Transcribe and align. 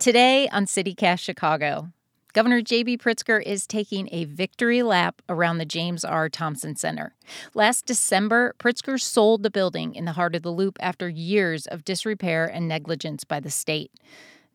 Today 0.00 0.48
on 0.48 0.64
CityCast 0.64 1.18
Chicago, 1.20 1.90
Governor 2.32 2.62
J.B. 2.62 2.96
Pritzker 2.96 3.42
is 3.42 3.66
taking 3.66 4.08
a 4.10 4.24
victory 4.24 4.82
lap 4.82 5.20
around 5.28 5.58
the 5.58 5.66
James 5.66 6.06
R. 6.06 6.30
Thompson 6.30 6.74
Center. 6.74 7.14
Last 7.52 7.84
December, 7.84 8.54
Pritzker 8.58 8.98
sold 8.98 9.42
the 9.42 9.50
building 9.50 9.94
in 9.94 10.06
the 10.06 10.12
heart 10.12 10.34
of 10.34 10.40
the 10.40 10.50
loop 10.50 10.78
after 10.80 11.10
years 11.10 11.66
of 11.66 11.84
disrepair 11.84 12.46
and 12.46 12.66
negligence 12.66 13.24
by 13.24 13.40
the 13.40 13.50
state. 13.50 13.92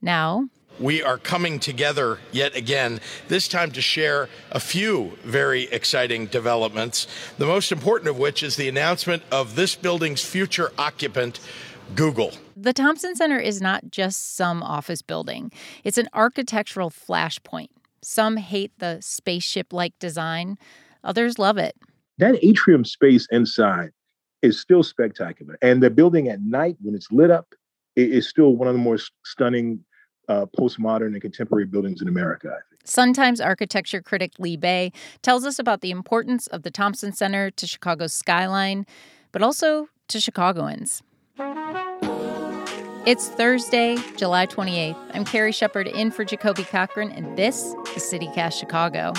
Now, 0.02 0.50
we 0.80 1.04
are 1.04 1.20
coming 1.20 1.60
together 1.60 2.18
yet 2.32 2.56
again, 2.56 3.00
this 3.28 3.48
time 3.48 3.72
to 3.74 3.82
share 3.82 4.30
a 4.52 4.60
few 4.60 5.16
very 5.24 5.66
exciting 5.66 6.26
developments, 6.26 7.06
the 7.38 7.46
most 7.46 7.72
important 7.72 8.10
of 8.10 8.18
which 8.18 8.42
is 8.42 8.56
the 8.56 8.68
announcement 8.68 9.22
of 9.32 9.56
this 9.56 9.76
building's 9.76 10.26
future 10.26 10.72
occupant, 10.78 11.40
Google. 11.94 12.32
The 12.56 12.74
Thompson 12.74 13.16
Center 13.16 13.38
is 13.38 13.62
not 13.62 13.92
just 13.92 14.36
some 14.36 14.64
office 14.64 15.02
building, 15.02 15.52
it's 15.84 15.98
an 15.98 16.10
architectural 16.14 16.90
flashpoint. 16.90 17.70
Some 18.02 18.38
hate 18.38 18.72
the 18.80 19.00
spaceship 19.02 19.74
like 19.74 19.98
design, 20.00 20.58
others 21.04 21.40
love 21.40 21.58
it. 21.58 21.76
That 22.18 22.38
atrium 22.44 22.86
space 22.86 23.28
inside 23.32 23.92
is 24.42 24.60
still 24.60 24.84
spectacular. 24.84 25.58
And 25.62 25.82
the 25.82 25.90
building 25.90 26.28
at 26.30 26.42
night, 26.42 26.78
when 26.82 26.96
it's 26.96 27.12
lit 27.12 27.32
up, 27.32 27.54
is 27.96 28.28
still 28.28 28.56
one 28.56 28.68
of 28.68 28.74
the 28.74 28.80
more 28.80 28.98
stunning 29.26 29.84
uh, 30.28 30.46
postmodern 30.58 31.08
and 31.08 31.22
contemporary 31.22 31.66
buildings 31.66 32.02
in 32.02 32.08
America, 32.08 32.50
I 32.50 32.62
think. 32.70 32.82
Sun 32.86 33.14
Times 33.14 33.42
architecture 33.42 34.02
critic 34.02 34.34
Lee 34.38 34.58
Bey 34.58 34.92
tells 35.24 35.46
us 35.46 35.58
about 35.58 35.82
the 35.82 35.92
importance 35.92 36.48
of 36.48 36.64
the 36.64 36.72
Thompson 36.72 37.12
Center 37.12 37.50
to 37.52 37.68
Chicago's 37.68 38.14
skyline, 38.14 38.86
but 39.32 39.42
also 39.42 39.90
to 40.08 40.20
Chicagoans. 40.20 41.02
It's 41.38 43.28
Thursday, 43.28 43.98
July 44.16 44.48
28th. 44.48 44.96
I'm 45.14 45.26
Carrie 45.26 45.52
Shepard 45.52 45.88
in 45.88 46.10
for 46.10 46.24
Jacoby 46.24 46.64
Cochran, 46.64 47.12
and 47.12 47.38
this 47.38 47.76
is 47.96 48.04
CityCast 48.04 48.58
Chicago. 48.58 49.12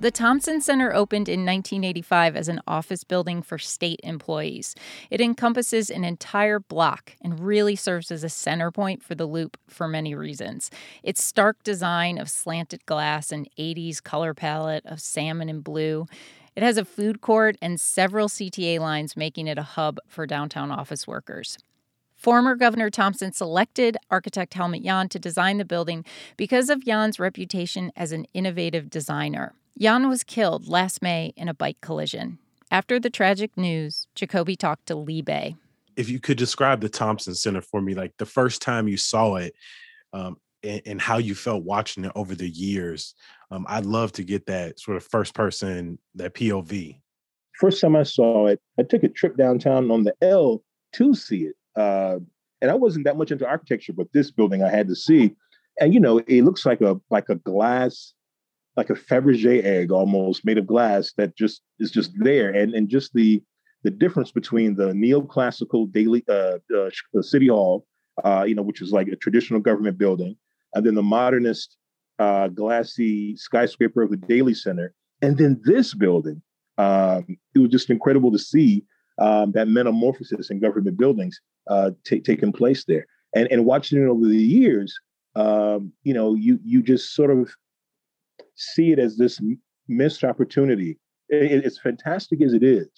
The 0.00 0.10
Thompson 0.10 0.62
Center 0.62 0.94
opened 0.94 1.28
in 1.28 1.40
1985 1.40 2.34
as 2.34 2.48
an 2.48 2.62
office 2.66 3.04
building 3.04 3.42
for 3.42 3.58
state 3.58 4.00
employees. 4.02 4.74
It 5.10 5.20
encompasses 5.20 5.90
an 5.90 6.04
entire 6.04 6.58
block 6.58 7.16
and 7.20 7.38
really 7.38 7.76
serves 7.76 8.10
as 8.10 8.24
a 8.24 8.30
center 8.30 8.70
point 8.70 9.02
for 9.02 9.14
the 9.14 9.26
loop 9.26 9.58
for 9.68 9.86
many 9.86 10.14
reasons. 10.14 10.70
Its 11.02 11.22
stark 11.22 11.62
design 11.62 12.16
of 12.16 12.30
slanted 12.30 12.86
glass 12.86 13.30
and 13.30 13.46
80s 13.58 14.02
color 14.02 14.32
palette 14.32 14.86
of 14.86 15.02
salmon 15.02 15.50
and 15.50 15.62
blue. 15.62 16.06
It 16.56 16.62
has 16.62 16.78
a 16.78 16.86
food 16.86 17.20
court 17.20 17.58
and 17.60 17.78
several 17.78 18.28
CTA 18.28 18.80
lines, 18.80 19.18
making 19.18 19.48
it 19.48 19.58
a 19.58 19.62
hub 19.62 19.98
for 20.08 20.26
downtown 20.26 20.70
office 20.70 21.06
workers. 21.06 21.58
Former 22.16 22.54
Governor 22.54 22.88
Thompson 22.88 23.34
selected 23.34 23.98
architect 24.10 24.54
Helmut 24.54 24.82
Jahn 24.82 25.10
to 25.10 25.18
design 25.18 25.58
the 25.58 25.66
building 25.66 26.06
because 26.38 26.70
of 26.70 26.86
Jahn's 26.86 27.18
reputation 27.18 27.92
as 27.96 28.12
an 28.12 28.24
innovative 28.32 28.88
designer. 28.88 29.52
Jahn 29.80 30.10
was 30.10 30.24
killed 30.24 30.68
last 30.68 31.00
May 31.00 31.32
in 31.36 31.48
a 31.48 31.54
bike 31.54 31.80
collision. 31.80 32.38
After 32.70 33.00
the 33.00 33.08
tragic 33.08 33.56
news, 33.56 34.06
Jacoby 34.14 34.54
talked 34.54 34.84
to 34.86 34.94
Lee 34.94 35.22
Bey. 35.22 35.56
If 35.96 36.10
you 36.10 36.20
could 36.20 36.36
describe 36.36 36.82
the 36.82 36.90
Thompson 36.90 37.34
Center 37.34 37.62
for 37.62 37.80
me, 37.80 37.94
like 37.94 38.12
the 38.18 38.26
first 38.26 38.60
time 38.60 38.88
you 38.88 38.98
saw 38.98 39.36
it 39.36 39.54
um, 40.12 40.36
and, 40.62 40.82
and, 40.84 41.00
how 41.00 41.16
you 41.16 41.34
felt 41.34 41.64
watching 41.64 42.04
it 42.04 42.12
over 42.14 42.34
the 42.34 42.48
years, 42.48 43.14
um, 43.50 43.64
I'd 43.68 43.86
love 43.86 44.12
to 44.12 44.22
get 44.22 44.44
that 44.46 44.78
sort 44.78 44.98
of 44.98 45.04
first 45.04 45.34
person, 45.34 45.98
that 46.14 46.34
POV. 46.34 47.00
First 47.58 47.80
time 47.80 47.96
I 47.96 48.02
saw 48.02 48.48
it, 48.48 48.60
I 48.78 48.82
took 48.82 49.02
a 49.02 49.08
trip 49.08 49.38
downtown 49.38 49.90
on 49.90 50.04
the 50.04 50.14
L 50.20 50.62
to 50.92 51.14
see 51.14 51.44
it. 51.44 51.54
Uh, 51.74 52.18
and 52.60 52.70
I 52.70 52.74
wasn't 52.74 53.06
that 53.06 53.16
much 53.16 53.32
into 53.32 53.46
architecture, 53.46 53.94
but 53.94 54.12
this 54.12 54.30
building 54.30 54.62
I 54.62 54.68
had 54.68 54.88
to 54.88 54.94
see. 54.94 55.34
And 55.80 55.94
you 55.94 56.00
know, 56.00 56.18
it 56.18 56.42
looks 56.42 56.66
like 56.66 56.82
a 56.82 57.00
like 57.08 57.30
a 57.30 57.36
glass 57.36 58.12
like 58.80 58.88
a 58.88 58.94
Fabergé 58.94 59.62
egg 59.62 59.92
almost 59.92 60.42
made 60.46 60.56
of 60.56 60.66
glass 60.66 61.12
that 61.18 61.36
just 61.36 61.60
is 61.78 61.90
just 61.90 62.12
there. 62.16 62.50
And 62.60 62.72
and 62.76 62.88
just 62.88 63.12
the 63.12 63.42
the 63.84 63.90
difference 63.90 64.30
between 64.40 64.74
the 64.74 64.92
neoclassical 65.04 65.92
daily 65.92 66.24
uh, 66.28 66.58
uh, 66.76 67.22
city 67.22 67.48
hall, 67.48 67.86
uh, 68.24 68.44
you 68.48 68.54
know, 68.54 68.62
which 68.62 68.80
is 68.80 68.90
like 68.92 69.08
a 69.08 69.16
traditional 69.16 69.60
government 69.60 69.98
building, 69.98 70.34
and 70.74 70.86
then 70.86 70.94
the 70.94 71.02
modernist 71.02 71.76
uh, 72.18 72.48
glassy 72.48 73.36
skyscraper 73.36 74.02
of 74.02 74.10
the 74.10 74.16
Daley 74.16 74.54
Center, 74.54 74.94
and 75.20 75.36
then 75.36 75.60
this 75.64 75.92
building. 75.94 76.40
Um, 76.78 77.36
it 77.54 77.58
was 77.58 77.70
just 77.70 77.90
incredible 77.90 78.32
to 78.32 78.38
see 78.38 78.84
um, 79.18 79.52
that 79.52 79.68
metamorphosis 79.68 80.50
in 80.50 80.58
government 80.60 80.96
buildings 80.96 81.38
uh, 81.68 81.90
t- 82.06 82.20
taking 82.20 82.52
place 82.52 82.84
there, 82.86 83.06
and 83.34 83.46
and 83.52 83.66
watching 83.66 84.02
it 84.02 84.06
over 84.06 84.26
the 84.26 84.46
years. 84.58 84.98
Um, 85.36 85.92
you 86.02 86.14
know, 86.14 86.34
you 86.34 86.58
you 86.64 86.82
just 86.82 87.14
sort 87.14 87.30
of 87.30 87.54
see 88.60 88.92
it 88.92 88.98
as 88.98 89.16
this 89.16 89.40
missed 89.88 90.24
opportunity. 90.24 90.98
It, 91.28 91.64
it's 91.64 91.78
fantastic 91.78 92.42
as 92.42 92.52
it 92.52 92.62
is. 92.62 92.88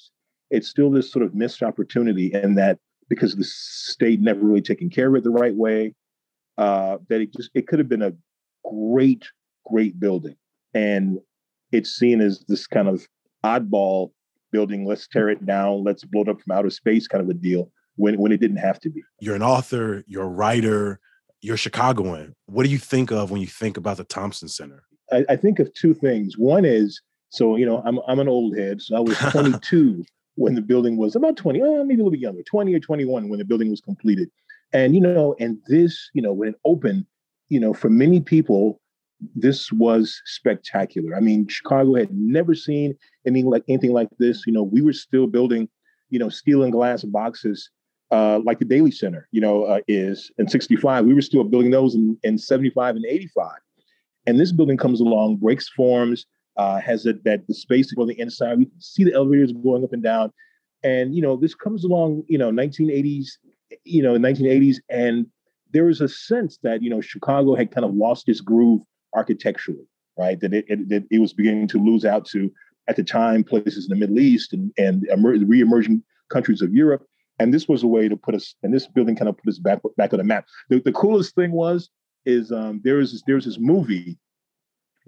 It's 0.51 0.69
still 0.69 0.91
this 0.91 1.11
sort 1.11 1.25
of 1.25 1.35
missed 1.35 1.63
opportunity, 1.63 2.33
and 2.33 2.59
that 2.59 2.79
because 3.09 3.37
the 3.37 3.45
state 3.45 4.21
never 4.21 4.41
really 4.41 4.63
taken 4.63 4.91
care 4.91 5.09
of 5.09 5.15
it 5.15 5.25
the 5.25 5.31
right 5.31 5.55
way, 5.55 5.95
uh, 6.59 6.99
that 7.09 7.21
it 7.21 7.33
just 7.35 7.51
it 7.55 7.67
could 7.67 7.79
have 7.79 7.89
been 7.89 8.03
a 8.03 8.13
great, 8.71 9.25
great 9.67 9.99
building, 9.99 10.37
and 10.75 11.19
it's 11.71 11.91
seen 11.91 12.21
as 12.21 12.45
this 12.49 12.67
kind 12.67 12.89
of 12.89 13.07
oddball 13.45 14.11
building. 14.51 14.87
Let's 14.87 15.09
tear 15.09 15.31
it 15.31 15.45
down. 15.47 15.85
Let's 15.85 16.05
blow 16.05 16.23
it 16.23 16.29
up 16.29 16.41
from 16.43 16.57
outer 16.57 16.71
space, 16.71 17.09
kind 17.09 17.23
of 17.23 17.31
a 17.31 17.35
deal. 17.35 17.71
When 17.97 18.19
when 18.19 18.33
it 18.33 18.41
didn't 18.41 18.59
have 18.59 18.81
to 18.81 18.91
be. 18.91 19.03
You're 19.21 19.37
an 19.37 19.43
author. 19.43 20.05
You're 20.07 20.25
a 20.25 20.29
writer. 20.29 21.01
You're 21.43 21.57
Chicagoan. 21.57 22.35
What 22.47 22.65
do 22.65 22.71
you 22.71 22.79
think 22.79 23.11
of 23.11 23.31
when 23.31 23.41
you 23.41 23.49
think 23.49 23.77
about 23.77 23.97
the 23.97 24.05
Thompson 24.05 24.49
Center? 24.49 24.85
I, 25.11 25.25
I 25.29 25.37
think 25.37 25.59
of 25.59 25.75
two 25.75 25.93
things. 25.93 26.39
One 26.39 26.65
is 26.65 27.03
so 27.31 27.57
you 27.57 27.67
know 27.67 27.83
I'm 27.85 27.99
I'm 28.07 28.21
an 28.21 28.29
old 28.29 28.57
head, 28.57 28.81
so 28.81 28.97
I 28.97 29.01
was 29.01 29.19
22 29.31 30.05
when 30.37 30.55
the 30.55 30.63
building 30.63 30.97
was 30.97 31.15
about 31.15 31.37
20, 31.37 31.61
oh, 31.63 31.85
maybe 31.85 32.01
a 32.01 32.05
little 32.05 32.11
bit 32.11 32.21
younger, 32.21 32.43
20 32.43 32.75
or 32.75 32.81
21 32.81 33.29
when 33.29 33.39
the 33.39 33.45
building 33.45 33.71
was 33.71 33.83
completed. 33.83 34.31
And 34.73 34.95
you 34.95 35.01
know, 35.01 35.35
and 35.39 35.59
this, 35.67 36.11
you 36.15 36.23
know, 36.23 36.33
when 36.33 36.51
it 36.51 36.55
opened, 36.65 37.05
you 37.49 37.61
know, 37.61 37.75
for 37.75 37.91
many 37.91 38.21
people, 38.21 38.81
this 39.35 39.71
was 39.73 40.21
spectacular. 40.25 41.15
I 41.15 41.21
mean, 41.21 41.47
Chicago 41.49 41.95
had 41.95 42.13
never 42.13 42.55
seen 42.55 42.97
anything 43.27 43.51
like 43.51 43.65
anything 43.69 43.93
like 43.93 44.09
this. 44.19 44.47
You 44.47 44.53
know, 44.53 44.63
we 44.63 44.81
were 44.81 44.93
still 44.93 45.27
building, 45.27 45.69
you 46.09 46.19
know, 46.19 46.29
steel 46.29 46.63
and 46.63 46.73
glass 46.73 47.03
boxes 47.05 47.69
uh, 48.13 48.41
like 48.45 48.59
the 48.59 48.65
Daley 48.65 48.91
Center, 48.91 49.27
you 49.33 49.41
know, 49.41 49.65
uh, 49.65 49.81
is 49.89 50.31
in 50.39 50.47
65. 50.47 51.07
We 51.07 51.15
were 51.15 51.23
still 51.23 51.43
building 51.45 51.71
those 51.71 51.95
in, 51.95 52.19
in 52.23 52.37
75 52.37 52.97
and 52.97 53.07
85. 53.07 53.53
And 54.27 54.39
this 54.39 54.53
building 54.53 54.77
comes 54.77 55.01
along, 55.01 55.37
breaks 55.37 55.69
forms, 55.69 56.27
uh, 56.57 56.79
has 56.81 57.07
a, 57.07 57.15
that 57.25 57.47
the 57.49 57.55
space 57.55 57.93
on 57.97 58.07
the 58.07 58.21
inside. 58.21 58.59
We 58.59 58.69
see 58.79 59.05
the 59.05 59.15
elevators 59.15 59.53
going 59.53 59.83
up 59.83 59.95
and 59.95 60.03
down. 60.03 60.31
And, 60.85 61.15
you 61.15 61.23
know, 61.23 61.37
this 61.37 61.55
comes 61.55 61.85
along, 61.85 62.25
you 62.29 62.37
know, 62.37 62.51
1980s, 62.51 63.29
you 63.85 64.03
know, 64.03 64.15
1980s. 64.15 64.77
And 64.91 65.27
there 65.73 65.87
was 65.87 66.03
a 66.03 66.09
sense 66.09 66.59
that, 66.63 66.83
you 66.83 66.91
know, 66.91 67.01
Chicago 67.01 67.55
had 67.55 67.71
kind 67.71 67.87
of 67.87 67.95
lost 67.95 68.29
its 68.29 68.43
groove 68.43 68.83
architecturally, 69.15 69.87
right? 70.19 70.39
That 70.39 70.53
it, 70.53 70.67
it, 70.69 70.89
that 70.91 71.05
it 71.11 71.19
was 71.19 71.33
beginning 71.33 71.69
to 71.69 71.79
lose 71.79 72.05
out 72.05 72.27
to, 72.27 72.53
at 72.89 72.97
the 72.97 73.05
time, 73.05 73.43
places 73.43 73.89
in 73.89 73.99
the 73.99 74.01
Middle 74.07 74.19
East 74.19 74.53
and, 74.53 74.71
and 74.77 75.07
emer- 75.11 75.39
re-emerging 75.47 76.03
countries 76.29 76.61
of 76.61 76.75
Europe. 76.75 77.07
And 77.43 77.53
this 77.53 77.67
was 77.67 77.83
a 77.83 77.89
way 77.89 78.09
to 78.09 78.17
put 78.17 78.37
us, 78.37 78.55
and 78.63 78.73
this 78.73 78.87
building 78.87 79.17
kind 79.17 79.29
of 79.29 79.37
put 79.37 79.49
us 79.49 79.59
back, 79.59 79.81
back 79.97 80.13
on 80.13 80.19
the 80.19 80.25
map. 80.25 80.47
The, 80.69 80.81
the 80.81 80.93
coolest 80.93 81.35
thing 81.35 81.51
was 81.51 81.91
is 82.25 82.53
um, 82.53 82.81
there 82.85 83.01
is 83.01 83.11
this, 83.11 83.23
there's 83.27 83.47
this 83.47 83.59
movie, 83.59 84.17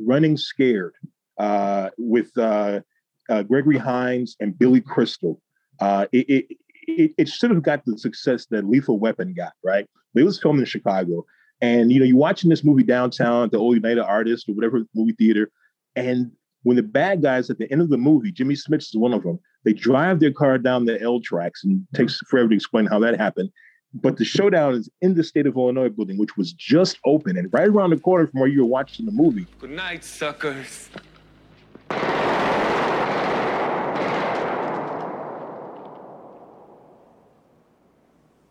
Running 0.01 0.37
Scared, 0.37 0.95
uh, 1.39 1.91
with 1.97 2.37
uh, 2.37 2.81
uh, 3.29 3.45
Gregory 3.45 3.79
Hines 3.79 4.35
and 4.41 4.59
Billy 4.59 4.81
Crystal. 4.81 5.41
Uh, 5.79 6.07
it, 6.11 6.29
it, 6.29 6.47
it, 6.89 7.15
it, 7.19 7.29
should 7.29 7.53
have 7.53 7.63
got 7.63 7.85
the 7.85 7.97
success 7.97 8.47
that 8.47 8.69
Lethal 8.69 8.99
Weapon 8.99 9.33
got, 9.33 9.53
right? 9.63 9.87
But 10.13 10.23
it 10.23 10.25
was 10.25 10.43
filmed 10.43 10.59
in 10.59 10.67
Chicago. 10.67 11.25
And, 11.61 11.93
you 11.93 12.01
know, 12.01 12.05
you're 12.05 12.17
watching 12.17 12.51
this 12.51 12.65
movie 12.65 12.83
downtown 12.83 13.45
at 13.45 13.53
the 13.53 13.59
old 13.59 13.77
United 13.77 14.03
Artists 14.03 14.49
or 14.49 14.55
whatever 14.55 14.83
movie 14.93 15.15
theater. 15.17 15.53
And 15.95 16.33
when 16.65 16.77
the 16.77 16.83
bad 16.83 17.23
guys 17.23 17.49
at 17.51 17.59
the 17.59 17.71
end 17.71 17.81
of 17.81 17.91
the 17.91 17.97
movie, 17.97 18.33
Jimmy 18.33 18.55
Smits 18.55 18.89
is 18.89 18.97
one 18.97 19.15
of 19.15 19.23
them, 19.23 19.39
they 19.65 19.73
drive 19.73 20.19
their 20.19 20.33
car 20.33 20.59
down 20.59 20.87
the 20.87 21.01
L 21.01 21.21
tracks 21.21 21.63
and 21.63 21.87
takes 21.95 22.15
mm-hmm. 22.15 22.27
forever 22.29 22.49
to 22.49 22.55
explain 22.55 22.87
how 22.87 22.99
that 22.99 23.19
happened. 23.19 23.51
But 23.93 24.17
the 24.17 24.25
showdown 24.25 24.75
is 24.75 24.91
in 25.03 25.15
the 25.15 25.23
state 25.23 25.47
of 25.47 25.57
Illinois 25.57 25.89
building, 25.89 26.19
which 26.19 26.37
was 26.37 26.53
just 26.53 26.99
open 27.05 27.37
and 27.37 27.49
right 27.53 27.69
around 27.69 27.91
the 27.91 27.97
corner 27.99 28.27
from 28.27 28.41
where 28.41 28.49
you 28.49 28.63
were 28.63 28.69
watching 28.69 29.07
the 29.07 29.13
movie. 29.13 29.47
Good 29.61 29.71
night, 29.71 30.03
suckers. 30.03 30.89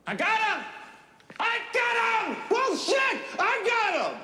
I 0.06 0.16
got 0.16 0.40
him! 0.40 0.66
I 1.40 1.60
got 1.74 2.28
him! 2.28 2.38
Well, 2.50 2.78
shit! 2.78 3.20
I 3.40 3.64
got 3.68 4.12
him! 4.12 4.22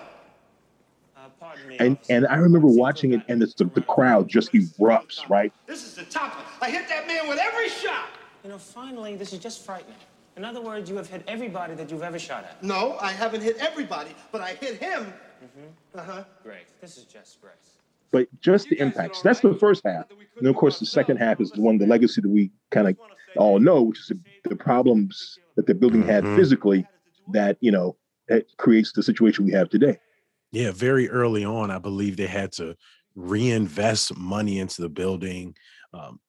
Uh, 1.18 1.30
pardon 1.40 1.68
And 1.80 1.98
and 2.10 2.28
I 2.28 2.36
remember 2.36 2.68
watching 2.68 3.14
it, 3.14 3.22
and 3.28 3.42
it's 3.42 3.54
the, 3.54 3.66
the 3.66 3.82
crowd 3.82 4.28
just 4.28 4.52
erupts, 4.54 5.28
right? 5.30 5.52
This 5.66 5.84
is 5.86 5.96
the 5.96 6.04
topper. 6.04 6.44
I 6.62 6.70
hit 6.70 6.88
that 6.90 7.08
man 7.08 7.28
with 7.28 7.40
every 7.40 7.70
shot. 7.70 8.10
You 8.44 8.50
know, 8.50 8.58
finally, 8.58 9.16
this 9.16 9.34
is 9.34 9.40
just 9.40 9.66
frightening. 9.66 9.96
In 10.38 10.46
other 10.46 10.62
words, 10.62 10.90
you 10.90 10.96
have 10.98 11.10
hit 11.10 11.24
everybody 11.28 11.74
that 11.76 11.90
you've 11.90 12.04
ever 12.04 12.20
shot 12.20 12.44
at. 12.44 12.62
No, 12.64 12.98
I 13.02 13.12
haven't 13.12 13.42
hit 13.42 13.58
everybody, 13.58 14.12
but 14.32 14.42
I 14.42 14.54
hit 14.54 14.78
him. 14.78 15.06
Mm-hmm. 15.44 16.00
Uh-huh. 16.00 16.24
Great. 16.44 16.66
This 16.82 16.98
is 16.98 17.04
just 17.06 17.42
great. 17.42 17.54
But 18.12 18.28
just 18.42 18.70
the 18.70 18.80
impact. 18.80 19.18
So 19.18 19.22
that's 19.24 19.40
the 19.42 19.54
first 19.54 19.82
half. 19.86 20.06
And 20.38 20.48
of 20.48 20.56
course, 20.56 20.80
the 20.80 20.86
second 20.86 21.18
half 21.18 21.40
is 21.42 21.52
the 21.52 21.62
one, 21.62 21.78
the 21.78 21.86
legacy 21.88 22.22
that 22.22 22.30
we 22.30 22.52
kind 22.72 22.88
of 22.88 22.98
all 23.38 23.60
know, 23.60 23.82
which 23.84 24.00
is 24.00 24.08
the, 24.08 24.20
the 24.50 24.56
problems 24.56 25.38
that 25.56 25.68
the 25.68 25.76
building 25.76 26.02
had 26.04 26.24
Mhm. 26.24 26.36
physically 26.36 26.88
that, 27.34 27.58
you 27.60 27.72
know, 27.72 27.96
that 28.28 28.46
creates 28.58 28.92
the 28.94 29.04
situation 29.04 29.46
we 29.46 29.52
have 29.52 29.70
today. 29.70 30.00
Yeah, 30.52 30.72
very 30.72 31.10
early 31.10 31.46
on, 31.46 31.72
I 31.72 31.78
believe 31.80 32.18
they 32.18 32.28
had 32.28 32.52
to 32.54 32.76
reinvest 33.16 34.18
money 34.18 34.60
into 34.60 34.82
the 34.82 34.90
building. 34.90 35.56
Um, 35.94 36.20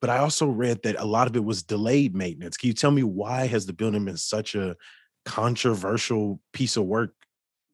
but 0.00 0.10
I 0.10 0.18
also 0.18 0.46
read 0.46 0.82
that 0.82 0.98
a 0.98 1.04
lot 1.04 1.26
of 1.26 1.36
it 1.36 1.44
was 1.44 1.62
delayed 1.62 2.14
maintenance. 2.14 2.56
Can 2.56 2.68
you 2.68 2.74
tell 2.74 2.90
me 2.90 3.02
why 3.02 3.46
has 3.46 3.66
the 3.66 3.72
building 3.72 4.04
been 4.04 4.16
such 4.16 4.54
a 4.54 4.76
controversial 5.24 6.40
piece 6.52 6.76
of 6.76 6.84
work? 6.84 7.12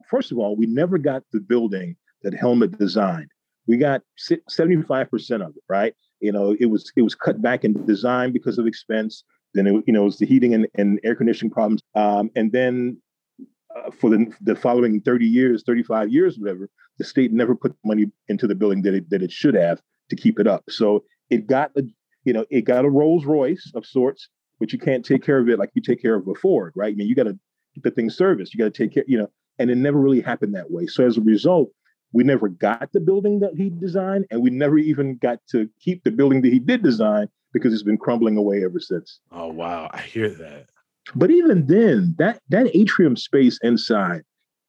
First 0.09 0.33
of 0.33 0.39
all, 0.39 0.57
we 0.57 0.67
never 0.67 0.99
got 0.99 1.23
the 1.33 1.41
building 1.41 1.97
that 2.23 2.35
Helmut 2.35 2.79
designed. 2.79 3.31
We 3.67 3.77
got 3.77 4.03
75% 4.51 5.47
of 5.47 5.57
it, 5.57 5.63
right? 5.69 5.95
You 6.21 6.33
know, 6.33 6.57
it 6.59 6.67
was 6.67 6.93
it 6.97 7.03
was 7.03 7.15
cut 7.15 7.41
back 7.41 7.65
in 7.65 7.85
design 7.87 8.33
because 8.33 8.59
of 8.59 8.67
expense. 8.67 9.25
Then 9.55 9.67
it, 9.67 9.85
you 9.87 9.93
know, 9.93 10.03
it 10.03 10.07
was 10.07 10.19
the 10.19 10.27
heating 10.27 10.55
and, 10.55 10.67
and 10.75 11.01
air 11.05 11.15
conditioning 11.15 11.51
problems. 11.51 11.83
Um, 11.95 12.31
and 12.35 12.51
then 12.53 12.99
uh, 13.75 13.91
for 13.91 14.11
the, 14.11 14.33
the 14.41 14.57
following 14.57 15.01
30 15.01 15.27
years, 15.27 15.63
35 15.67 16.11
years, 16.11 16.39
whatever, 16.39 16.69
the 16.99 17.05
state 17.05 17.33
never 17.33 17.55
put 17.55 17.75
money 17.85 18.07
into 18.29 18.47
the 18.47 18.55
building 18.55 18.83
that 18.83 18.95
it, 18.95 19.11
that 19.11 19.23
it 19.23 19.33
should 19.33 19.55
have 19.55 19.81
to 20.11 20.17
keep 20.17 20.39
it 20.39 20.47
up. 20.47 20.65
So 20.69 21.05
it 21.31 21.47
got 21.47 21.71
a, 21.77 21.83
you 22.25 22.33
know, 22.33 22.45
it 22.51 22.63
got 22.63 22.85
a 22.85 22.91
Rolls 22.91 23.25
Royce 23.25 23.71
of 23.75 23.85
sorts, 23.87 24.29
but 24.61 24.73
you 24.73 24.79
can't 24.79 25.05
take 25.05 25.23
care 25.23 25.39
of 25.39 25.49
it 25.49 25.59
like 25.59 25.71
you 25.75 25.83
take 25.83 26.01
care 26.01 26.15
of 26.15 26.27
a 26.29 26.35
Ford, 26.35 26.73
right? 26.77 26.93
I 26.93 26.97
mean, 26.97 27.09
you 27.09 27.15
got 27.15 27.25
to 27.25 27.39
get 27.75 27.83
the 27.83 27.91
thing 27.91 28.11
serviced. 28.11 28.55
You 28.55 28.59
got 28.59 28.73
to 28.73 28.83
take 28.85 28.95
care, 28.95 29.05
you 29.07 29.19
know, 29.19 29.31
and 29.59 29.71
it 29.71 29.77
never 29.77 29.99
really 29.99 30.21
happened 30.21 30.55
that 30.55 30.71
way. 30.71 30.87
So 30.87 31.07
as 31.07 31.17
a 31.17 31.21
result, 31.21 31.71
we 32.13 32.23
never 32.23 32.49
got 32.49 32.91
the 32.93 33.01
building 33.01 33.41
that 33.41 33.55
he 33.57 33.71
designed, 33.71 34.27
and 34.31 34.41
we 34.41 34.51
never 34.51 34.79
even 34.79 35.17
got 35.17 35.41
to 35.51 35.69
keep 35.81 36.05
the 36.05 36.13
building 36.13 36.43
that 36.43 36.53
he 36.53 36.61
did 36.61 36.83
design 36.83 37.29
because 37.53 37.73
it's 37.73 37.83
been 37.83 37.99
crumbling 37.99 38.37
away 38.37 38.65
ever 38.65 38.79
since. 38.79 39.21
Oh 39.33 39.49
wow, 39.49 39.91
I 39.93 40.01
hear 40.01 40.29
that. 40.29 40.69
But 41.15 41.31
even 41.31 41.67
then, 41.67 42.15
that 42.19 42.41
that 42.49 42.75
atrium 42.75 43.17
space 43.17 43.59
inside 43.63 44.23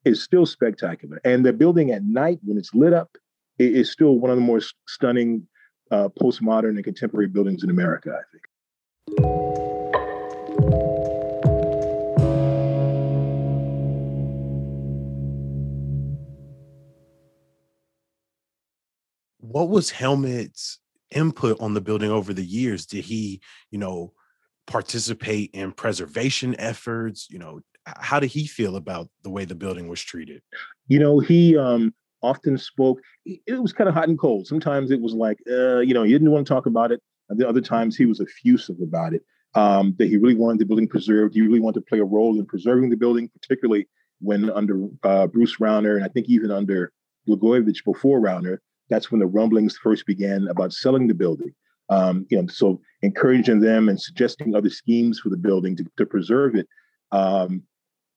is 0.04 0.22
still 0.22 0.46
spectacular, 0.46 1.20
and 1.24 1.46
the 1.46 1.54
building 1.54 1.92
at 1.92 2.04
night 2.04 2.40
when 2.44 2.58
it's 2.58 2.74
lit 2.76 2.94
up 2.94 3.10
i- 3.60 3.64
is 3.64 3.92
still 3.92 4.20
one 4.20 4.30
of 4.32 4.38
the 4.38 4.42
more 4.42 4.62
stunning 4.88 5.48
uh, 5.92 6.10
postmodern 6.22 6.76
and 6.76 6.84
contemporary 6.84 7.28
buildings 7.28 7.64
in 7.64 7.70
America. 7.70 8.12
I 8.12 8.24
think. 8.32 8.44
What 19.40 19.70
was 19.70 19.92
Helmut's 19.92 20.80
input 21.12 21.58
on 21.62 21.74
the 21.76 21.82
building 21.82 22.12
over 22.12 22.34
the 22.34 22.44
years? 22.44 22.86
Did 22.86 23.06
he, 23.06 23.42
you 23.72 23.78
know, 23.80 24.12
participate 24.68 25.52
in 25.54 25.72
preservation 25.72 26.56
efforts? 26.60 27.28
You 27.30 27.40
know, 27.40 27.62
how 27.86 28.20
did 28.20 28.32
he 28.32 28.48
feel 28.48 28.76
about 28.76 29.10
the 29.24 29.30
way 29.30 29.46
the 29.46 29.56
building 29.56 29.88
was 29.88 30.02
treated? 30.02 30.42
You 30.88 31.00
know, 31.00 31.20
he 31.20 31.58
um, 31.58 31.94
often 32.22 32.58
spoke. 32.58 33.00
It 33.26 33.62
was 33.62 33.74
kind 33.74 33.88
of 33.88 33.94
hot 33.94 34.10
and 34.10 34.20
cold. 34.20 34.48
Sometimes 34.48 34.92
it 34.92 35.02
was 35.02 35.14
like, 35.14 35.40
uh, 35.50 35.80
you 35.80 35.94
know, 35.94 36.04
he 36.04 36.12
didn't 36.12 36.32
want 36.32 36.46
to 36.46 36.54
talk 36.54 36.66
about 36.66 36.92
it. 36.92 37.02
And 37.30 37.40
the 37.40 37.48
other 37.48 37.62
times 37.62 37.96
he 37.96 38.06
was 38.06 38.20
effusive 38.20 38.78
about 38.82 39.14
it. 39.14 39.24
Um, 39.56 39.96
that 40.00 40.08
he 40.08 40.18
really 40.18 40.36
wanted 40.36 40.60
the 40.60 40.66
building 40.66 40.88
preserved. 40.88 41.34
He 41.34 41.40
really 41.40 41.62
wanted 41.62 41.80
to 41.80 41.86
play 41.86 42.00
a 42.00 42.04
role 42.04 42.38
in 42.38 42.46
preserving 42.46 42.90
the 42.90 42.98
building, 42.98 43.30
particularly 43.30 43.88
when 44.20 44.50
under 44.50 44.88
uh, 45.04 45.28
Bruce 45.28 45.58
Rauner, 45.62 45.96
and 45.96 46.04
I 46.04 46.10
think 46.10 46.28
even 46.28 46.52
under 46.52 46.92
Blagojevich 47.28 47.86
before 47.86 48.20
Rauner. 48.20 48.58
That's 48.90 49.12
when 49.12 49.20
the 49.20 49.28
rumblings 49.28 49.78
first 49.78 50.06
began 50.06 50.48
about 50.48 50.74
selling 50.74 51.08
the 51.08 51.14
building. 51.14 51.56
Um, 51.90 52.26
you 52.30 52.42
know, 52.42 52.48
so 52.48 52.82
encouraging 53.02 53.60
them 53.60 53.90
and 53.90 54.02
suggesting 54.02 54.56
other 54.56 54.70
schemes 54.70 55.20
for 55.20 55.30
the 55.30 55.38
building 55.38 55.76
to, 55.76 55.86
to 55.98 56.06
preserve 56.06 56.56
it. 56.56 56.68
Um, 57.12 57.64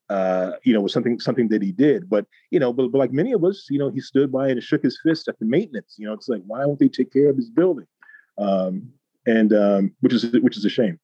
uh, 0.08 0.52
you 0.64 0.72
know, 0.72 0.80
was 0.80 0.92
something 0.92 1.20
something 1.20 1.48
that 1.48 1.62
he 1.62 1.72
did. 1.72 2.08
But 2.08 2.26
you 2.50 2.58
know, 2.58 2.72
but, 2.72 2.88
but 2.88 2.98
like 2.98 3.12
many 3.12 3.32
of 3.32 3.44
us, 3.44 3.66
you 3.70 3.78
know, 3.78 3.90
he 3.90 4.00
stood 4.00 4.32
by 4.32 4.48
and 4.48 4.62
shook 4.62 4.82
his 4.82 4.98
fist 5.02 5.28
at 5.28 5.38
the 5.38 5.44
maintenance. 5.44 5.96
You 5.98 6.06
know, 6.06 6.14
it's 6.14 6.28
like 6.28 6.42
why 6.46 6.64
won't 6.64 6.78
they 6.78 6.88
take 6.88 7.12
care 7.12 7.28
of 7.28 7.36
this 7.36 7.50
building? 7.50 7.86
Um, 8.38 8.90
and 9.26 9.52
um, 9.52 9.92
which 10.00 10.14
is 10.14 10.32
which 10.40 10.56
is 10.56 10.64
a 10.64 10.70
shame. 10.70 10.98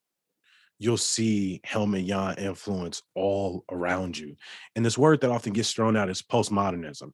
You'll 0.79 0.97
see 0.97 1.61
Helmut 1.65 2.07
Jahn 2.07 2.35
influence 2.37 3.03
all 3.15 3.65
around 3.71 4.19
you. 4.19 4.37
And 4.75 4.85
this 4.85 4.99
word 4.99 5.21
that 5.21 5.31
often 5.31 5.53
gets 5.53 5.73
thrown 5.73 5.97
out 5.97 6.11
is 6.11 6.21
postmodernism. 6.21 7.13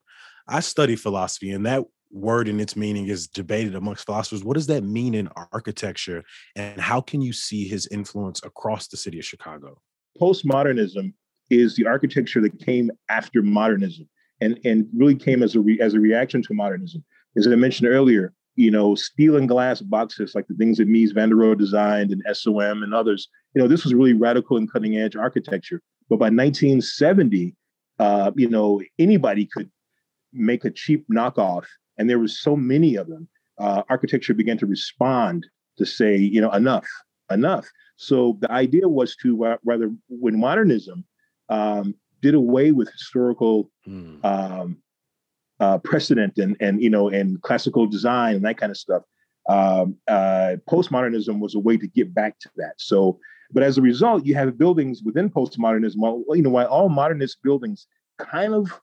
I 0.48 0.60
study 0.60 0.96
philosophy, 0.96 1.50
and 1.50 1.66
that 1.66 1.84
word 2.12 2.48
and 2.48 2.60
its 2.60 2.76
meaning 2.76 3.06
is 3.06 3.26
debated 3.26 3.74
amongst 3.74 4.06
philosophers. 4.06 4.44
What 4.44 4.54
does 4.54 4.66
that 4.66 4.82
mean 4.82 5.14
in 5.14 5.28
architecture? 5.52 6.24
And 6.56 6.80
how 6.80 7.00
can 7.00 7.20
you 7.20 7.32
see 7.32 7.68
his 7.68 7.86
influence 7.88 8.40
across 8.44 8.88
the 8.88 8.96
city 8.96 9.18
of 9.18 9.24
Chicago? 9.24 9.80
Postmodernism 10.20 11.12
is 11.50 11.76
the 11.76 11.86
architecture 11.86 12.40
that 12.40 12.58
came 12.64 12.90
after 13.08 13.42
modernism, 13.42 14.08
and 14.40 14.58
and 14.64 14.86
really 14.94 15.14
came 15.14 15.42
as 15.42 15.54
a 15.54 15.60
re, 15.60 15.78
as 15.80 15.94
a 15.94 16.00
reaction 16.00 16.42
to 16.42 16.54
modernism. 16.54 17.04
As 17.36 17.46
I 17.46 17.54
mentioned 17.54 17.88
earlier, 17.88 18.32
you 18.56 18.70
know, 18.70 18.94
steel 18.94 19.36
and 19.36 19.48
glass 19.48 19.80
boxes 19.80 20.34
like 20.34 20.46
the 20.48 20.54
things 20.54 20.78
that 20.78 20.88
Mies 20.88 21.14
van 21.14 21.30
der 21.30 21.36
Rohe 21.36 21.56
designed 21.56 22.10
and 22.10 22.36
SOM 22.36 22.82
and 22.82 22.92
others. 22.92 23.28
You 23.54 23.62
know, 23.62 23.68
this 23.68 23.84
was 23.84 23.94
really 23.94 24.12
radical 24.12 24.56
and 24.56 24.70
cutting 24.70 24.96
edge 24.96 25.16
architecture. 25.16 25.80
But 26.08 26.18
by 26.18 26.26
1970, 26.26 27.54
uh, 27.98 28.32
you 28.36 28.48
know, 28.48 28.80
anybody 28.98 29.46
could 29.46 29.70
make 30.32 30.64
a 30.64 30.70
cheap 30.70 31.04
knockoff, 31.12 31.64
and 32.00 32.08
there 32.08 32.18
was 32.18 32.40
so 32.40 32.56
many 32.56 32.96
of 32.96 33.06
them. 33.08 33.28
Uh, 33.58 33.82
architecture 33.90 34.32
began 34.32 34.56
to 34.56 34.66
respond 34.66 35.46
to 35.76 35.84
say, 35.84 36.16
you 36.16 36.40
know, 36.40 36.50
enough, 36.52 36.88
enough. 37.30 37.68
So 37.96 38.38
the 38.40 38.50
idea 38.50 38.88
was 38.88 39.14
to 39.22 39.44
uh, 39.44 39.56
rather, 39.66 39.92
when 40.08 40.40
modernism 40.40 41.04
um, 41.50 41.94
did 42.22 42.34
away 42.34 42.72
with 42.72 42.90
historical 42.90 43.70
Hmm. 43.84 44.16
um, 44.24 44.78
uh, 45.60 45.76
precedent 45.78 46.38
and 46.38 46.56
and 46.60 46.82
you 46.82 46.88
know 46.88 47.10
and 47.10 47.40
classical 47.42 47.86
design 47.86 48.36
and 48.36 48.44
that 48.46 48.56
kind 48.56 48.70
of 48.70 48.78
stuff. 48.78 49.02
Um, 49.48 49.96
uh, 50.08 50.56
postmodernism 50.70 51.38
was 51.38 51.54
a 51.54 51.58
way 51.58 51.76
to 51.76 51.86
get 51.86 52.14
back 52.14 52.38
to 52.40 52.50
that. 52.56 52.74
So, 52.78 53.18
but 53.52 53.62
as 53.62 53.76
a 53.76 53.82
result, 53.82 54.24
you 54.24 54.34
have 54.36 54.56
buildings 54.56 55.02
within 55.04 55.28
postmodernism. 55.28 55.96
Well, 55.98 56.24
you 56.34 56.42
know, 56.42 56.50
why 56.50 56.64
all 56.64 56.88
modernist 56.88 57.42
buildings 57.42 57.86
kind 58.18 58.54
of 58.54 58.80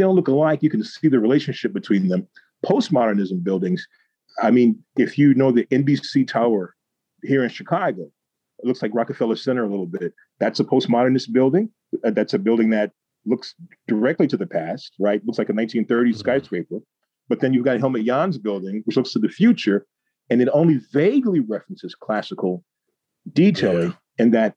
they 0.00 0.04
don't 0.04 0.16
look 0.16 0.28
alike, 0.28 0.62
you 0.62 0.70
can 0.70 0.82
see 0.82 1.08
the 1.08 1.20
relationship 1.20 1.74
between 1.74 2.08
them. 2.08 2.26
Postmodernism 2.64 3.44
buildings. 3.44 3.86
I 4.42 4.50
mean, 4.50 4.82
if 4.96 5.18
you 5.18 5.34
know 5.34 5.52
the 5.52 5.66
NBC 5.66 6.26
Tower 6.26 6.74
here 7.22 7.42
in 7.44 7.50
Chicago, 7.50 8.10
it 8.60 8.64
looks 8.64 8.80
like 8.80 8.92
Rockefeller 8.94 9.36
Center 9.36 9.62
a 9.62 9.68
little 9.68 9.86
bit. 9.86 10.14
That's 10.38 10.58
a 10.58 10.64
postmodernist 10.64 11.32
building. 11.32 11.68
Uh, 12.02 12.12
That's 12.12 12.32
a 12.32 12.38
building 12.38 12.70
that 12.70 12.92
looks 13.26 13.54
directly 13.88 14.26
to 14.28 14.38
the 14.38 14.46
past, 14.46 14.94
right? 14.98 15.20
Looks 15.26 15.38
like 15.38 15.50
a 15.50 15.52
1930s 15.52 16.14
Mhm. 16.16 16.18
skyscraper. 16.20 16.78
But 17.28 17.40
then 17.40 17.52
you've 17.52 17.66
got 17.66 17.78
Helmut 17.78 18.04
Jahn's 18.06 18.38
building, 18.38 18.80
which 18.86 18.96
looks 18.96 19.12
to 19.12 19.18
the 19.18 19.28
future, 19.28 19.84
and 20.30 20.40
it 20.40 20.48
only 20.54 20.78
vaguely 20.92 21.40
references 21.40 21.94
classical 21.94 22.64
detailing. 23.34 23.94
And 24.18 24.32
that 24.32 24.54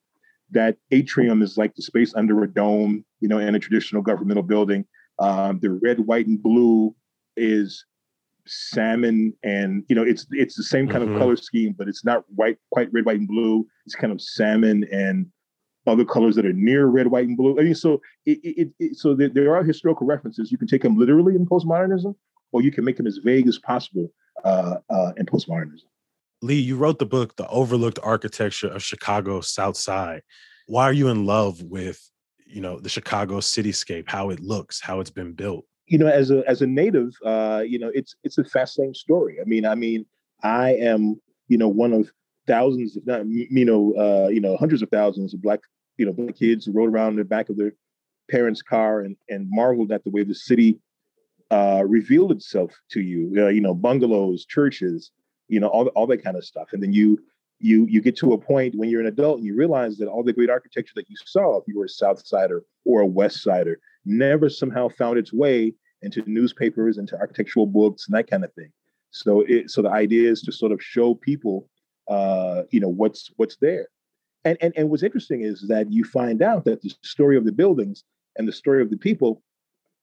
that 0.51 0.77
atrium 0.91 1.41
is 1.41 1.57
like 1.57 1.73
the 1.75 1.81
space 1.81 2.13
under 2.15 2.43
a 2.43 2.47
dome, 2.47 3.03
you 3.19 3.27
know, 3.27 3.39
in 3.39 3.55
a 3.55 3.59
traditional 3.59 4.01
governmental 4.03 4.43
building. 4.43 4.85
Um, 5.25 5.59
the 5.59 5.71
red, 5.85 5.99
white, 6.09 6.27
and 6.27 6.41
blue 6.41 6.95
is 7.37 7.85
salmon, 8.45 9.33
and 9.43 9.83
you 9.87 9.95
know, 9.95 10.03
it's 10.11 10.25
it's 10.31 10.55
the 10.55 10.63
same 10.63 10.87
kind 10.87 11.03
Mhm. 11.03 11.13
of 11.13 11.19
color 11.21 11.37
scheme, 11.37 11.73
but 11.77 11.87
it's 11.87 12.03
not 12.03 12.25
white, 12.39 12.57
quite 12.71 12.89
red, 12.91 13.05
white, 13.05 13.19
and 13.19 13.27
blue. 13.27 13.65
It's 13.85 13.95
kind 13.95 14.11
of 14.13 14.19
salmon 14.21 14.85
and 14.91 15.27
other 15.85 16.05
colors 16.05 16.35
that 16.35 16.45
are 16.45 16.53
near 16.69 16.87
red, 16.87 17.07
white, 17.07 17.27
and 17.27 17.37
blue. 17.37 17.59
I 17.59 17.63
mean, 17.63 17.75
so 17.75 18.01
it, 18.25 18.39
it, 18.43 18.69
it 18.79 18.95
so 19.01 19.07
there, 19.19 19.29
there 19.29 19.55
are 19.55 19.63
historical 19.63 20.05
references. 20.07 20.51
You 20.51 20.57
can 20.57 20.67
take 20.67 20.81
them 20.81 20.97
literally 20.97 21.35
in 21.35 21.45
postmodernism, 21.45 22.15
or 22.51 22.61
you 22.61 22.71
can 22.71 22.83
make 22.83 22.97
them 22.97 23.07
as 23.07 23.17
vague 23.17 23.47
as 23.47 23.59
possible 23.59 24.07
uh, 24.43 24.77
uh, 24.89 25.11
in 25.17 25.25
postmodernism. 25.25 25.87
Lee, 26.41 26.59
you 26.59 26.75
wrote 26.75 26.99
the 26.99 27.05
book, 27.05 27.37
The 27.37 27.47
Overlooked 27.47 27.99
Architecture 28.03 28.67
of 28.67 28.83
Chicago's 28.83 29.49
South 29.49 29.77
Side. 29.77 30.21
Why 30.67 30.83
are 30.85 30.93
you 30.93 31.07
in 31.07 31.25
love 31.25 31.61
with, 31.61 31.99
you 32.53 32.61
know, 32.61 32.79
the 32.79 32.89
Chicago 32.89 33.39
cityscape, 33.39 34.07
how 34.07 34.29
it 34.29 34.39
looks, 34.39 34.79
how 34.79 34.99
it's 34.99 35.09
been 35.09 35.33
built? 35.33 35.65
you 35.87 35.97
know, 35.97 36.07
as 36.07 36.31
a 36.31 36.43
as 36.47 36.61
a 36.61 36.67
native, 36.67 37.13
uh, 37.25 37.63
you 37.65 37.77
know, 37.77 37.91
it's 37.93 38.15
it's 38.23 38.37
a 38.37 38.43
fascinating 38.43 38.93
story. 38.93 39.37
I 39.41 39.43
mean, 39.43 39.65
I 39.65 39.75
mean, 39.75 40.05
I 40.41 40.71
am, 40.75 41.19
you 41.47 41.57
know, 41.57 41.67
one 41.67 41.93
of 41.93 42.11
thousands, 42.47 42.95
if 42.95 43.05
not, 43.05 43.27
you 43.27 43.65
know, 43.65 43.93
uh, 43.95 44.29
you 44.29 44.39
know, 44.39 44.55
hundreds 44.57 44.81
of 44.81 44.89
thousands 44.89 45.33
of 45.33 45.41
black, 45.41 45.59
you 45.97 46.05
know, 46.05 46.13
black 46.13 46.35
kids 46.35 46.65
who 46.65 46.71
rode 46.71 46.89
around 46.89 47.11
in 47.11 47.17
the 47.17 47.25
back 47.25 47.49
of 47.49 47.57
their 47.57 47.73
parents' 48.31 48.61
car 48.61 49.01
and 49.01 49.17
and 49.29 49.47
marveled 49.49 49.91
at 49.91 50.03
the 50.03 50.09
way 50.09 50.23
the 50.23 50.35
city 50.35 50.79
uh, 51.51 51.83
revealed 51.85 52.31
itself 52.31 52.71
to 52.91 53.01
you. 53.01 53.31
Uh, 53.37 53.49
you 53.49 53.61
know, 53.61 53.73
bungalows, 53.73 54.45
churches, 54.45 55.11
you 55.49 55.59
know, 55.59 55.67
all 55.67 55.87
all 55.89 56.07
that 56.07 56.23
kind 56.23 56.37
of 56.37 56.45
stuff. 56.45 56.69
And 56.71 56.81
then 56.81 56.93
you 56.93 57.19
you 57.63 57.87
you 57.89 58.01
get 58.01 58.17
to 58.17 58.33
a 58.33 58.37
point 58.37 58.75
when 58.75 58.89
you're 58.89 58.99
an 58.99 59.07
adult 59.07 59.37
and 59.37 59.45
you 59.45 59.55
realize 59.55 59.97
that 59.97 60.09
all 60.09 60.21
the 60.23 60.33
great 60.33 60.49
architecture 60.49 60.91
that 60.95 61.09
you 61.09 61.15
saw, 61.25 61.57
if 61.57 61.63
you 61.65 61.77
were 61.77 61.85
a 61.85 61.89
South 61.89 62.25
Sider 62.25 62.63
or 62.85 63.01
a 63.01 63.07
West 63.07 63.41
Sider, 63.41 63.79
never 64.05 64.49
somehow 64.49 64.89
found 64.89 65.17
its 65.17 65.31
way 65.31 65.73
into 66.01 66.21
newspapers, 66.27 66.97
into 66.97 67.17
architectural 67.17 67.65
books, 67.65 68.05
and 68.05 68.15
that 68.15 68.29
kind 68.29 68.43
of 68.43 68.53
thing. 68.53 68.71
So 69.11 69.45
it 69.47 69.71
so 69.71 69.81
the 69.81 69.89
idea 69.89 70.29
is 70.29 70.41
to 70.41 70.51
sort 70.51 70.73
of 70.73 70.83
show 70.83 71.15
people, 71.15 71.69
uh, 72.09 72.63
you 72.71 72.81
know, 72.81 72.89
what's 72.89 73.31
what's 73.37 73.55
there. 73.61 73.87
And, 74.43 74.57
and 74.59 74.73
and 74.75 74.89
what's 74.89 75.03
interesting 75.03 75.41
is 75.41 75.65
that 75.69 75.89
you 75.89 76.03
find 76.03 76.41
out 76.41 76.65
that 76.65 76.81
the 76.81 76.93
story 77.01 77.37
of 77.37 77.45
the 77.45 77.53
buildings 77.53 78.03
and 78.35 78.45
the 78.45 78.51
story 78.51 78.81
of 78.81 78.89
the 78.89 78.97
people 78.97 79.41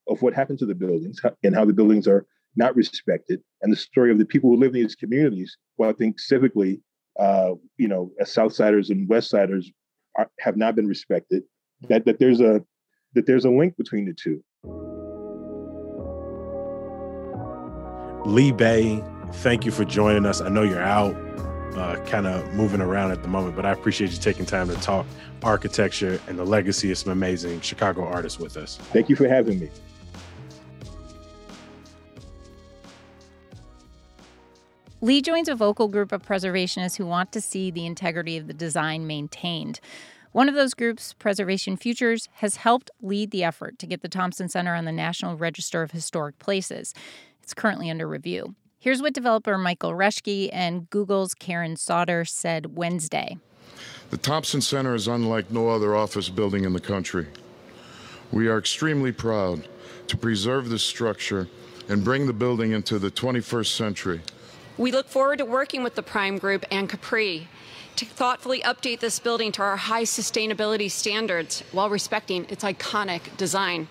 of 0.08 0.22
what 0.22 0.32
happened 0.32 0.58
to 0.60 0.66
the 0.66 0.74
buildings 0.74 1.20
and 1.42 1.54
how 1.54 1.66
the 1.66 1.74
buildings 1.74 2.08
are 2.08 2.26
not 2.56 2.74
respected, 2.74 3.42
and 3.60 3.70
the 3.70 3.76
story 3.76 4.10
of 4.10 4.18
the 4.18 4.24
people 4.24 4.48
who 4.48 4.56
live 4.56 4.74
in 4.74 4.80
these 4.80 4.94
communities, 4.94 5.56
well, 5.76 5.90
I 5.90 5.92
think 5.92 6.16
civically, 6.18 6.80
uh, 7.20 7.54
you 7.76 7.86
know, 7.86 8.10
as 8.18 8.34
Southsiders 8.34 8.90
and 8.90 9.08
Westsiders 9.08 9.66
are, 10.16 10.30
have 10.40 10.56
not 10.56 10.74
been 10.74 10.86
respected. 10.86 11.42
That 11.88 12.04
that 12.06 12.18
there's 12.18 12.40
a 12.40 12.64
that 13.14 13.26
there's 13.26 13.44
a 13.44 13.50
link 13.50 13.76
between 13.76 14.06
the 14.06 14.14
two. 14.14 14.42
Lee 18.26 18.52
Bey, 18.52 19.02
thank 19.34 19.64
you 19.64 19.72
for 19.72 19.84
joining 19.84 20.26
us. 20.26 20.40
I 20.40 20.48
know 20.48 20.62
you're 20.62 20.82
out, 20.82 21.14
uh, 21.76 21.96
kind 22.06 22.26
of 22.26 22.52
moving 22.54 22.80
around 22.80 23.12
at 23.12 23.22
the 23.22 23.28
moment, 23.28 23.56
but 23.56 23.64
I 23.64 23.72
appreciate 23.72 24.10
you 24.12 24.18
taking 24.18 24.46
time 24.46 24.68
to 24.68 24.74
talk 24.76 25.06
architecture 25.42 26.20
and 26.28 26.38
the 26.38 26.44
legacy 26.44 26.90
of 26.90 26.98
some 26.98 27.12
amazing 27.12 27.60
Chicago 27.62 28.04
artists 28.04 28.38
with 28.38 28.56
us. 28.56 28.76
Thank 28.92 29.08
you 29.08 29.16
for 29.16 29.26
having 29.26 29.58
me. 29.58 29.70
Lee 35.02 35.22
joins 35.22 35.48
a 35.48 35.54
vocal 35.54 35.88
group 35.88 36.12
of 36.12 36.20
preservationists 36.20 36.98
who 36.98 37.06
want 37.06 37.32
to 37.32 37.40
see 37.40 37.70
the 37.70 37.86
integrity 37.86 38.36
of 38.36 38.46
the 38.46 38.52
design 38.52 39.06
maintained. 39.06 39.80
One 40.32 40.46
of 40.46 40.54
those 40.54 40.74
groups, 40.74 41.14
Preservation 41.14 41.78
Futures, 41.78 42.28
has 42.34 42.56
helped 42.56 42.90
lead 43.00 43.30
the 43.30 43.42
effort 43.42 43.78
to 43.78 43.86
get 43.86 44.02
the 44.02 44.08
Thompson 44.08 44.50
Center 44.50 44.74
on 44.74 44.84
the 44.84 44.92
National 44.92 45.38
Register 45.38 45.82
of 45.82 45.92
Historic 45.92 46.38
Places. 46.38 46.92
It's 47.42 47.54
currently 47.54 47.88
under 47.88 48.06
review. 48.06 48.54
Here's 48.78 49.00
what 49.00 49.14
developer 49.14 49.56
Michael 49.56 49.92
Reschke 49.92 50.50
and 50.52 50.90
Google's 50.90 51.32
Karen 51.32 51.76
Sauter 51.76 52.26
said 52.26 52.76
Wednesday. 52.76 53.38
The 54.10 54.18
Thompson 54.18 54.60
Center 54.60 54.94
is 54.94 55.08
unlike 55.08 55.50
no 55.50 55.70
other 55.70 55.96
office 55.96 56.28
building 56.28 56.64
in 56.64 56.74
the 56.74 56.80
country. 56.80 57.26
We 58.30 58.48
are 58.48 58.58
extremely 58.58 59.12
proud 59.12 59.66
to 60.08 60.18
preserve 60.18 60.68
this 60.68 60.82
structure 60.82 61.48
and 61.88 62.04
bring 62.04 62.26
the 62.26 62.34
building 62.34 62.72
into 62.72 62.98
the 62.98 63.10
21st 63.10 63.74
century 63.74 64.20
we 64.80 64.90
look 64.90 65.08
forward 65.08 65.36
to 65.36 65.44
working 65.44 65.82
with 65.82 65.94
the 65.94 66.02
Prime 66.02 66.38
Group 66.38 66.64
and 66.70 66.88
Capri 66.88 67.48
to 67.96 68.06
thoughtfully 68.06 68.62
update 68.62 69.00
this 69.00 69.18
building 69.18 69.52
to 69.52 69.62
our 69.62 69.76
high 69.76 70.04
sustainability 70.04 70.90
standards 70.90 71.62
while 71.70 71.90
respecting 71.90 72.46
its 72.48 72.64
iconic 72.64 73.36
design. 73.36 73.88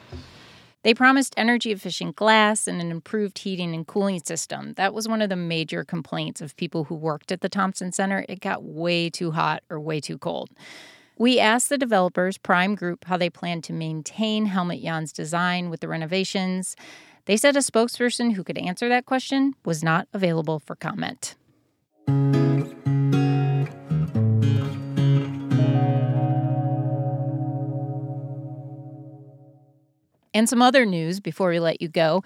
They 0.82 0.96
promised 0.96 1.36
energy 1.38 1.72
efficient 1.72 2.16
glass 2.16 2.68
and 2.68 2.82
an 2.82 2.90
improved 2.90 3.38
heating 3.38 3.76
and 3.76 3.86
cooling 3.86 4.24
system. 4.24 4.74
That 4.78 4.96
was 4.96 5.08
one 5.08 5.22
of 5.22 5.30
the 5.30 5.36
major 5.36 5.84
complaints 5.84 6.42
of 6.42 6.56
people 6.56 6.86
who 6.86 6.96
worked 6.96 7.32
at 7.32 7.42
the 7.42 7.50
Thompson 7.50 7.92
Center. 7.92 8.26
It 8.28 8.40
got 8.40 8.64
way 8.64 9.12
too 9.12 9.30
hot 9.30 9.62
or 9.70 9.80
way 9.80 10.00
too 10.00 10.18
cold. 10.18 10.50
We 11.20 11.38
asked 11.38 11.70
the 11.70 11.78
developers, 11.78 12.38
Prime 12.40 12.74
Group, 12.74 13.06
how 13.06 13.18
they 13.18 13.30
plan 13.30 13.62
to 13.64 13.74
maintain 13.74 14.48
Helmut 14.48 14.82
Jahn's 14.82 15.12
design 15.12 15.70
with 15.70 15.82
the 15.82 15.88
renovations. 15.88 16.76
They 17.30 17.38
said 17.38 17.56
a 17.56 17.60
spokesperson 17.60 18.34
who 18.34 18.44
could 18.44 18.58
answer 18.58 18.90
that 18.90 19.06
question 19.06 19.54
was 19.64 19.84
not 19.84 20.08
available 20.14 20.58
for 20.58 20.76
comment. 20.76 21.36
And 30.34 30.50
some 30.50 30.64
other 30.64 30.88
news 30.88 31.20
before 31.20 31.52
we 31.52 31.60
let 31.60 31.84
you 31.84 31.88
go. 31.88 32.24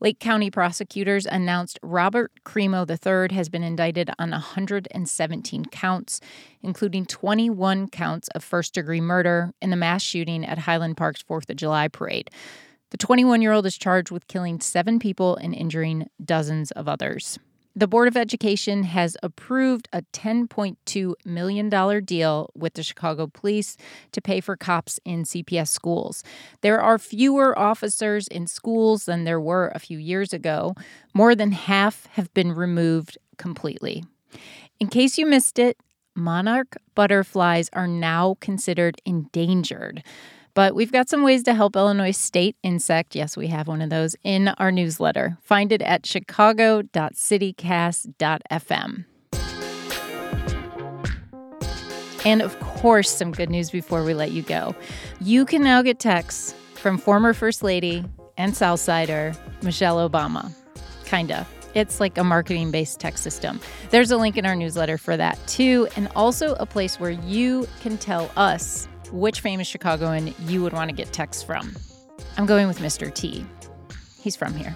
Lake 0.00 0.20
County 0.20 0.52
prosecutors 0.52 1.26
announced 1.26 1.80
Robert 1.82 2.30
Crimo 2.44 2.88
III 2.88 3.34
has 3.34 3.48
been 3.48 3.64
indicted 3.64 4.10
on 4.20 4.30
117 4.30 5.64
counts, 5.64 6.20
including 6.62 7.06
21 7.06 7.88
counts 7.88 8.28
of 8.36 8.44
first 8.44 8.72
degree 8.74 9.00
murder 9.00 9.52
in 9.60 9.70
the 9.70 9.76
mass 9.76 10.02
shooting 10.02 10.44
at 10.44 10.58
Highland 10.58 10.96
Park's 10.96 11.24
4th 11.24 11.50
of 11.50 11.56
July 11.56 11.88
parade. 11.88 12.30
The 12.94 12.98
21 12.98 13.42
year 13.42 13.50
old 13.50 13.66
is 13.66 13.76
charged 13.76 14.12
with 14.12 14.28
killing 14.28 14.60
seven 14.60 15.00
people 15.00 15.34
and 15.34 15.52
injuring 15.52 16.08
dozens 16.24 16.70
of 16.70 16.86
others. 16.86 17.40
The 17.74 17.88
Board 17.88 18.06
of 18.06 18.16
Education 18.16 18.84
has 18.84 19.16
approved 19.20 19.88
a 19.92 20.02
$10.2 20.12 21.14
million 21.24 22.04
deal 22.04 22.50
with 22.54 22.74
the 22.74 22.84
Chicago 22.84 23.26
Police 23.26 23.76
to 24.12 24.20
pay 24.20 24.40
for 24.40 24.56
cops 24.56 25.00
in 25.04 25.24
CPS 25.24 25.70
schools. 25.70 26.22
There 26.60 26.80
are 26.80 27.00
fewer 27.00 27.58
officers 27.58 28.28
in 28.28 28.46
schools 28.46 29.06
than 29.06 29.24
there 29.24 29.40
were 29.40 29.72
a 29.74 29.80
few 29.80 29.98
years 29.98 30.32
ago. 30.32 30.76
More 31.12 31.34
than 31.34 31.50
half 31.50 32.06
have 32.12 32.32
been 32.32 32.52
removed 32.52 33.18
completely. 33.38 34.04
In 34.78 34.86
case 34.86 35.18
you 35.18 35.26
missed 35.26 35.58
it, 35.58 35.78
monarch 36.14 36.76
butterflies 36.94 37.68
are 37.72 37.88
now 37.88 38.36
considered 38.40 39.02
endangered. 39.04 40.04
But 40.54 40.74
we've 40.76 40.92
got 40.92 41.08
some 41.08 41.24
ways 41.24 41.42
to 41.44 41.54
help 41.54 41.76
Illinois 41.76 42.10
state 42.12 42.56
insect, 42.62 43.16
yes, 43.16 43.36
we 43.36 43.48
have 43.48 43.66
one 43.66 43.82
of 43.82 43.90
those, 43.90 44.14
in 44.22 44.48
our 44.48 44.70
newsletter. 44.70 45.36
Find 45.42 45.72
it 45.72 45.82
at 45.82 46.06
chicago.citycast.fm. 46.06 49.04
And 52.24 52.40
of 52.40 52.58
course, 52.60 53.10
some 53.10 53.32
good 53.32 53.50
news 53.50 53.70
before 53.70 54.02
we 54.02 54.14
let 54.14 54.30
you 54.30 54.40
go. 54.42 54.74
You 55.20 55.44
can 55.44 55.62
now 55.62 55.82
get 55.82 55.98
texts 55.98 56.54
from 56.74 56.96
former 56.98 57.34
First 57.34 57.62
Lady 57.62 58.02
and 58.38 58.54
Southsider 58.54 59.36
Michelle 59.62 60.08
Obama. 60.08 60.50
Kinda. 61.04 61.46
It's 61.74 61.98
like 61.98 62.16
a 62.16 62.24
marketing 62.24 62.70
based 62.70 63.00
text 63.00 63.24
system. 63.24 63.60
There's 63.90 64.12
a 64.12 64.16
link 64.16 64.38
in 64.38 64.46
our 64.46 64.54
newsletter 64.54 64.96
for 64.96 65.16
that 65.16 65.44
too, 65.48 65.88
and 65.96 66.08
also 66.14 66.54
a 66.54 66.66
place 66.66 67.00
where 67.00 67.10
you 67.10 67.66
can 67.82 67.98
tell 67.98 68.30
us 68.36 68.86
which 69.12 69.40
famous 69.40 69.66
Chicagoan 69.66 70.34
you 70.46 70.62
would 70.62 70.72
want 70.72 70.90
to 70.90 70.96
get 70.96 71.12
texts 71.12 71.42
from. 71.42 71.74
I'm 72.36 72.46
going 72.46 72.68
with 72.68 72.78
Mr. 72.78 73.12
T. 73.12 73.44
He's 74.20 74.36
from 74.36 74.54
here, 74.54 74.74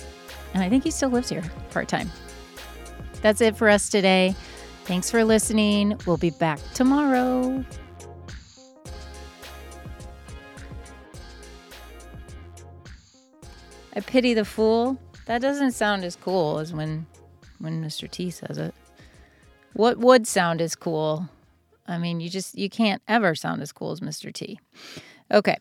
and 0.55 0.63
I 0.63 0.69
think 0.69 0.85
he 0.85 0.91
still 0.91 1.09
lives 1.09 1.29
here 1.29 1.43
part 1.71 1.89
time. 1.89 2.11
That's 3.23 3.41
it 3.41 3.57
for 3.57 3.69
us 3.69 3.89
today. 3.89 4.35
Thanks 4.85 5.11
for 5.11 5.25
listening. 5.25 5.99
We'll 6.07 6.17
be 6.17 6.31
back 6.31 6.61
tomorrow. 6.75 7.65
I 13.95 14.01
pity 14.01 14.33
the 14.35 14.45
fool. 14.45 14.97
That 15.27 15.43
doesn't 15.43 15.73
sound 15.73 16.05
as 16.05 16.17
cool 16.17 16.59
as 16.59 16.73
when 16.73 17.07
when 17.59 17.85
Mr. 17.85 18.09
T 18.11 18.31
says 18.31 18.57
it. 18.57 18.75
What 19.73 19.99
would 19.99 20.27
sound 20.27 20.61
as 20.61 20.75
cool? 20.75 21.29
I 21.89 21.99
mean, 21.99 22.21
you 22.21 22.29
just 22.31 22.57
you 22.57 22.69
can't 22.71 23.03
ever 23.09 23.35
sound 23.35 23.63
as 23.63 23.73
cool 23.73 23.91
as 23.93 24.01
Mr. 24.01 24.33
T. 24.33 24.61
Okay. 25.33 25.57